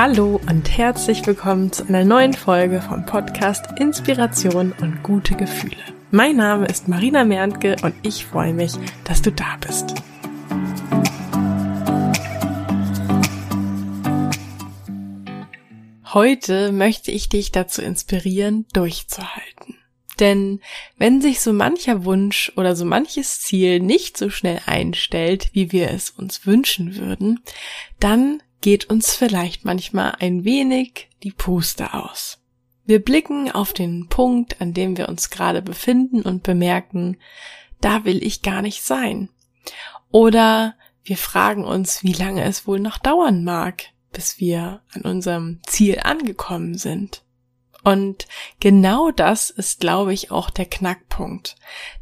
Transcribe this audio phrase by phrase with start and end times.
[0.00, 5.74] Hallo und herzlich willkommen zu einer neuen Folge vom Podcast Inspiration und gute Gefühle.
[6.12, 9.96] Mein Name ist Marina Merntke und ich freue mich, dass du da bist.
[16.14, 19.78] Heute möchte ich dich dazu inspirieren, durchzuhalten.
[20.20, 20.60] Denn
[20.96, 25.90] wenn sich so mancher Wunsch oder so manches Ziel nicht so schnell einstellt, wie wir
[25.90, 27.40] es uns wünschen würden,
[27.98, 32.38] dann geht uns vielleicht manchmal ein wenig die Puste aus.
[32.84, 37.18] Wir blicken auf den Punkt, an dem wir uns gerade befinden und bemerken,
[37.80, 39.28] da will ich gar nicht sein.
[40.10, 45.60] Oder wir fragen uns, wie lange es wohl noch dauern mag, bis wir an unserem
[45.66, 47.24] Ziel angekommen sind.
[47.84, 48.26] Und
[48.58, 51.56] genau das ist, glaube ich, auch der Knackpunkt,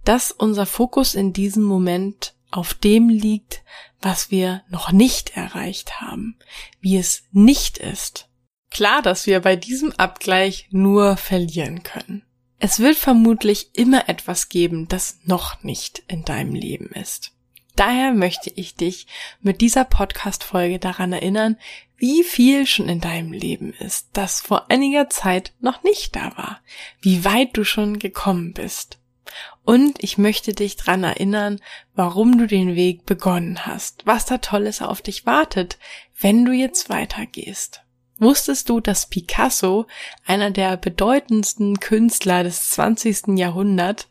[0.04, 3.62] dass unser Fokus in diesem Moment auf dem liegt,
[4.00, 6.36] was wir noch nicht erreicht haben,
[6.80, 8.28] wie es nicht ist.
[8.70, 12.22] Klar, dass wir bei diesem Abgleich nur verlieren können.
[12.58, 17.32] Es wird vermutlich immer etwas geben, das noch nicht in deinem Leben ist.
[17.74, 19.06] Daher möchte ich dich
[19.42, 21.58] mit dieser Podcast-Folge daran erinnern,
[21.98, 26.60] wie viel schon in deinem Leben ist, das vor einiger Zeit noch nicht da war,
[27.00, 28.98] wie weit du schon gekommen bist.
[29.64, 31.60] Und ich möchte dich dran erinnern,
[31.94, 35.78] warum du den Weg begonnen hast, was da Tolles auf dich wartet,
[36.18, 37.82] wenn du jetzt weitergehst.
[38.18, 39.86] Wusstest du, dass Picasso,
[40.24, 43.36] einer der bedeutendsten Künstler des 20.
[43.38, 44.08] Jahrhunderts,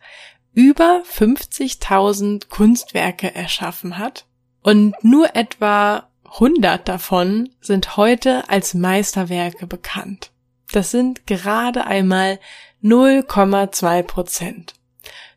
[0.54, 4.26] über 50.000 Kunstwerke erschaffen hat?
[4.62, 10.32] Und nur etwa 100 davon sind heute als Meisterwerke bekannt.
[10.72, 12.40] Das sind gerade einmal
[12.84, 14.74] 0,2 Prozent.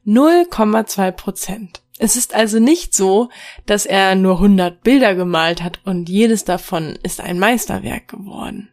[0.08, 1.82] 0,2 Prozent.
[1.98, 3.28] Es ist also nicht so,
[3.66, 8.70] dass er nur 100 Bilder gemalt hat und jedes davon ist ein Meisterwerk geworden.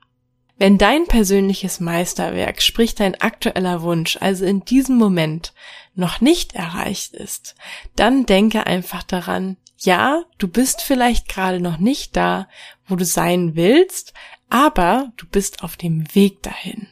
[0.57, 5.53] Wenn dein persönliches Meisterwerk, sprich dein aktueller Wunsch, also in diesem Moment
[5.95, 7.55] noch nicht erreicht ist,
[7.97, 12.47] dann denke einfach daran, ja, du bist vielleicht gerade noch nicht da,
[12.87, 14.13] wo du sein willst,
[14.49, 16.87] aber du bist auf dem Weg dahin.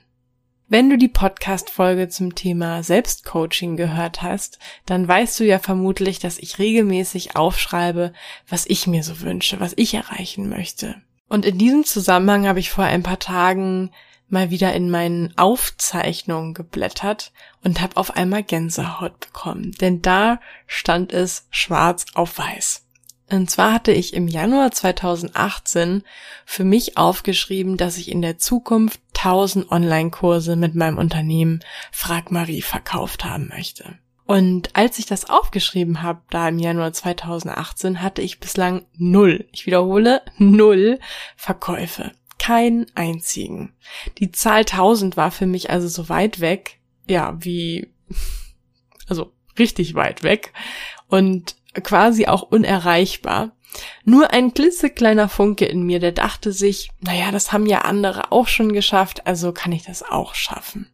[0.74, 4.58] Wenn du die Podcast-Folge zum Thema Selbstcoaching gehört hast,
[4.88, 8.12] dann weißt du ja vermutlich, dass ich regelmäßig aufschreibe,
[8.50, 10.96] was ich mir so wünsche, was ich erreichen möchte.
[11.30, 13.92] Und in diesem Zusammenhang habe ich vor ein paar Tagen
[14.30, 17.34] mal wieder in meinen Aufzeichnungen geblättert
[17.64, 22.83] und habe auf einmal Gänsehaut bekommen, denn da stand es schwarz auf weiß.
[23.34, 26.04] Und zwar hatte ich im Januar 2018
[26.46, 31.62] für mich aufgeschrieben, dass ich in der Zukunft 1000 Online-Kurse mit meinem Unternehmen
[31.92, 33.98] Frag Marie verkauft haben möchte.
[34.26, 39.66] Und als ich das aufgeschrieben habe, da im Januar 2018, hatte ich bislang null, ich
[39.66, 41.00] wiederhole, null
[41.36, 42.12] Verkäufe.
[42.38, 43.74] Keinen einzigen.
[44.20, 46.80] Die Zahl 1000 war für mich also so weit weg,
[47.10, 47.92] ja, wie,
[49.08, 50.54] also richtig weit weg.
[51.08, 53.52] Und quasi auch unerreichbar.
[54.06, 58.48] Nur ein klitzekleiner Funke in mir, der dachte sich, naja, das haben ja andere auch
[58.48, 60.93] schon geschafft, also kann ich das auch schaffen.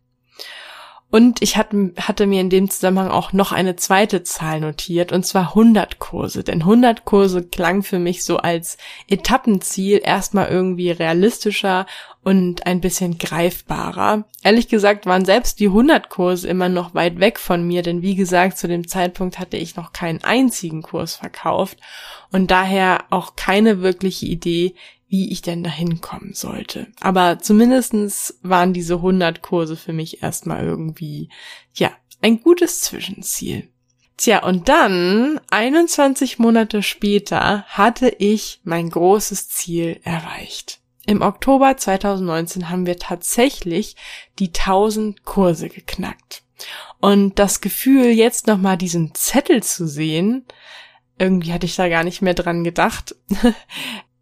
[1.12, 5.50] Und ich hatte, mir in dem Zusammenhang auch noch eine zweite Zahl notiert, und zwar
[5.50, 6.44] 100 Kurse.
[6.44, 8.78] Denn 100 Kurse klang für mich so als
[9.08, 11.88] Etappenziel erstmal irgendwie realistischer
[12.24, 14.26] und ein bisschen greifbarer.
[14.44, 18.16] Ehrlich gesagt waren selbst die 100 Kurse immer noch weit weg von mir, denn wie
[18.16, 21.80] gesagt, zu dem Zeitpunkt hatte ich noch keinen einzigen Kurs verkauft
[22.32, 24.76] und daher auch keine wirkliche Idee,
[25.10, 26.88] wie ich denn dahin kommen sollte.
[27.02, 31.30] Aber zumindestens waren diese 100 Kurse für mich erstmal irgendwie,
[31.74, 33.70] ja, ein gutes Zwischenziel.
[34.18, 40.80] Tja, und dann, 21 Monate später, hatte ich mein großes Ziel erreicht.
[41.06, 43.96] Im Oktober 2019 haben wir tatsächlich
[44.38, 46.44] die 1000 Kurse geknackt.
[47.00, 50.46] Und das Gefühl, jetzt nochmal diesen Zettel zu sehen,
[51.18, 53.16] irgendwie hatte ich da gar nicht mehr dran gedacht,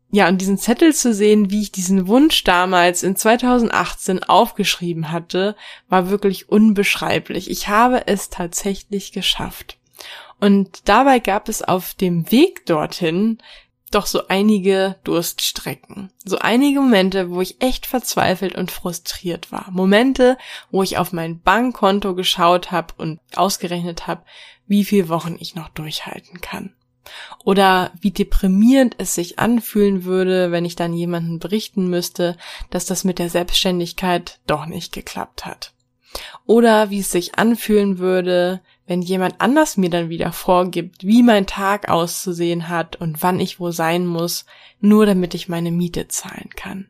[0.10, 5.56] ja, und diesen Zettel zu sehen, wie ich diesen Wunsch damals in 2018 aufgeschrieben hatte,
[5.90, 7.50] war wirklich unbeschreiblich.
[7.50, 9.78] Ich habe es tatsächlich geschafft.
[10.40, 13.40] Und dabei gab es auf dem Weg dorthin
[13.92, 16.12] doch so einige Durststrecken.
[16.24, 19.72] So einige Momente, wo ich echt verzweifelt und frustriert war.
[19.72, 20.38] Momente,
[20.72, 24.24] wo ich auf mein Bankkonto geschaut habe und ausgerechnet habe,
[24.68, 26.74] wie viele Wochen ich noch durchhalten kann.
[27.44, 32.38] Oder wie deprimierend es sich anfühlen würde, wenn ich dann jemanden berichten müsste,
[32.70, 35.74] dass das mit der Selbstständigkeit doch nicht geklappt hat.
[36.46, 41.46] Oder wie es sich anfühlen würde, wenn jemand anders mir dann wieder vorgibt, wie mein
[41.46, 44.46] Tag auszusehen hat und wann ich wo sein muss,
[44.80, 46.88] nur damit ich meine Miete zahlen kann.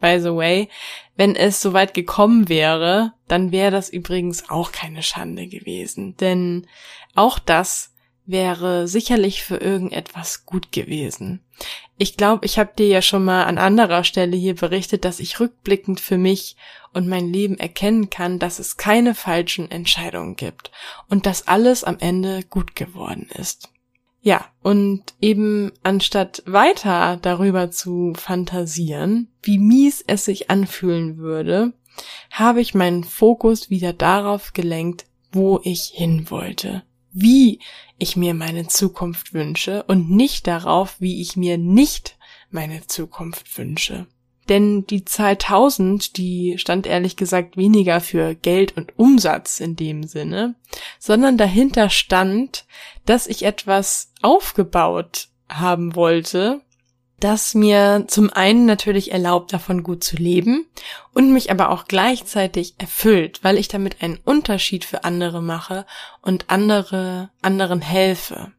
[0.00, 0.68] by the way,
[1.16, 6.16] wenn es soweit gekommen wäre, dann wäre das übrigens auch keine Schande gewesen.
[6.16, 6.66] Denn
[7.14, 7.94] auch das
[8.28, 11.40] wäre sicherlich für irgendetwas gut gewesen.
[11.96, 15.40] Ich glaube, ich habe dir ja schon mal an anderer Stelle hier berichtet, dass ich
[15.40, 16.56] rückblickend für mich
[16.92, 20.70] und mein Leben erkennen kann, dass es keine falschen Entscheidungen gibt
[21.08, 23.70] und dass alles am Ende gut geworden ist.
[24.20, 31.72] Ja, und eben anstatt weiter darüber zu fantasieren, wie mies es sich anfühlen würde,
[32.30, 36.82] habe ich meinen Fokus wieder darauf gelenkt, wo ich hin wollte
[37.12, 37.60] wie
[37.98, 42.16] ich mir meine Zukunft wünsche und nicht darauf, wie ich mir nicht
[42.50, 44.06] meine Zukunft wünsche.
[44.48, 50.04] Denn die Zahl 1000, die stand ehrlich gesagt weniger für Geld und Umsatz in dem
[50.04, 50.54] Sinne,
[50.98, 52.64] sondern dahinter stand,
[53.04, 56.62] dass ich etwas aufgebaut haben wollte,
[57.20, 60.66] das mir zum einen natürlich erlaubt, davon gut zu leben
[61.12, 65.84] und mich aber auch gleichzeitig erfüllt, weil ich damit einen Unterschied für andere mache
[66.22, 68.52] und andere, anderen helfe.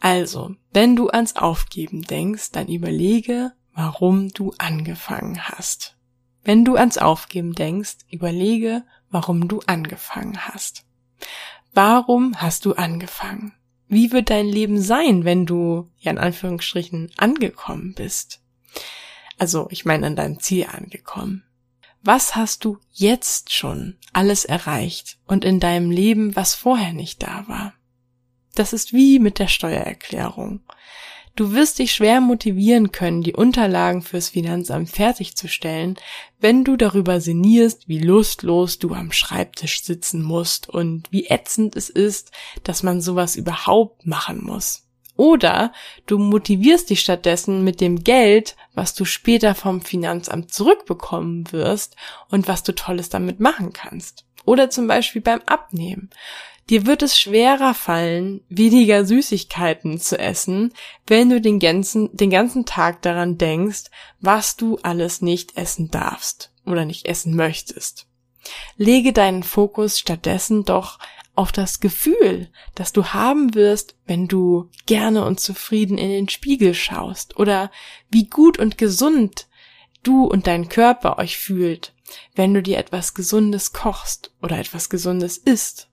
[0.00, 5.96] Also, wenn du ans Aufgeben denkst, dann überlege, warum du angefangen hast.
[6.42, 10.86] Wenn du ans Aufgeben denkst, überlege, warum du angefangen hast.
[11.74, 13.52] Warum hast du angefangen?
[13.90, 18.40] Wie wird dein Leben sein, wenn du, ja in Anführungsstrichen, angekommen bist?
[19.36, 21.42] Also, ich meine, an deinem Ziel angekommen.
[22.00, 27.48] Was hast du jetzt schon alles erreicht und in deinem Leben, was vorher nicht da
[27.48, 27.74] war?
[28.54, 30.60] Das ist wie mit der Steuererklärung.
[31.36, 35.96] Du wirst dich schwer motivieren können, die Unterlagen fürs Finanzamt fertigzustellen,
[36.40, 41.88] wenn du darüber sinnierst, wie lustlos du am Schreibtisch sitzen musst und wie ätzend es
[41.88, 42.32] ist,
[42.64, 44.86] dass man sowas überhaupt machen muss.
[45.16, 45.72] Oder
[46.06, 51.94] du motivierst dich stattdessen mit dem Geld, was du später vom Finanzamt zurückbekommen wirst
[52.30, 54.24] und was du Tolles damit machen kannst.
[54.46, 56.08] Oder zum Beispiel beim Abnehmen.
[56.70, 60.72] Dir wird es schwerer fallen, weniger Süßigkeiten zu essen,
[61.04, 63.90] wenn du den ganzen, den ganzen Tag daran denkst,
[64.20, 68.06] was du alles nicht essen darfst oder nicht essen möchtest.
[68.76, 71.00] Lege deinen Fokus stattdessen doch
[71.34, 76.74] auf das Gefühl, das du haben wirst, wenn du gerne und zufrieden in den Spiegel
[76.74, 77.72] schaust oder
[78.10, 79.48] wie gut und gesund
[80.04, 81.94] du und dein Körper euch fühlt,
[82.36, 85.89] wenn du dir etwas Gesundes kochst oder etwas Gesundes isst.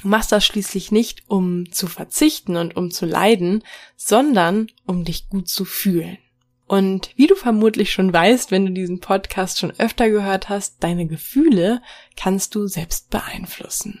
[0.00, 3.64] Du machst das schließlich nicht, um zu verzichten und um zu leiden,
[3.96, 6.18] sondern um dich gut zu fühlen.
[6.66, 11.06] Und wie du vermutlich schon weißt, wenn du diesen Podcast schon öfter gehört hast, deine
[11.06, 11.80] Gefühle
[12.16, 14.00] kannst du selbst beeinflussen.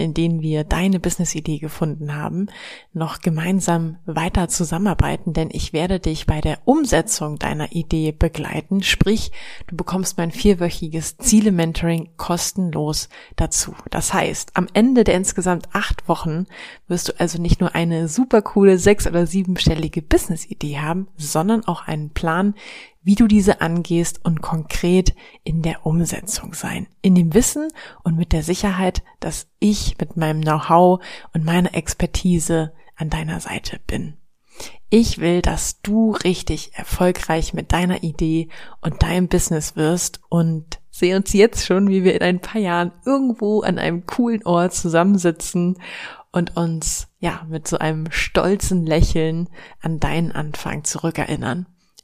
[0.00, 2.46] in denen wir deine Business-Idee gefunden haben,
[2.92, 8.82] noch gemeinsam weiter zusammenarbeiten, denn ich werde dich bei der Umsetzung deiner Idee begleiten.
[8.82, 9.30] Sprich,
[9.66, 13.74] du bekommst mein vierwöchiges Ziele-Mentoring kostenlos dazu.
[13.90, 16.46] Das heißt, am Ende der insgesamt acht Wochen
[16.88, 21.86] wirst du also nicht nur eine super coole sechs- oder siebenstellige Business-Idee haben, sondern auch
[21.86, 22.54] einen Plan,
[23.02, 26.86] wie du diese angehst und konkret in der Umsetzung sein.
[27.00, 27.68] In dem Wissen
[28.04, 29.48] und mit der Sicherheit, dass
[29.90, 31.00] ich mit meinem Know-how
[31.32, 34.16] und meiner Expertise an deiner Seite bin.
[34.90, 38.48] Ich will, dass du richtig erfolgreich mit deiner Idee
[38.80, 42.92] und deinem Business wirst und sehe uns jetzt schon, wie wir in ein paar Jahren
[43.06, 45.78] irgendwo an einem coolen Ort zusammensitzen
[46.32, 49.48] und uns, ja, mit so einem stolzen Lächeln
[49.80, 51.66] an deinen Anfang zurückerinnern